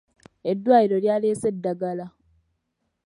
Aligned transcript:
Eddwaliro 0.51 0.95
lyaleese 1.03 1.47
eddagala. 1.53 2.05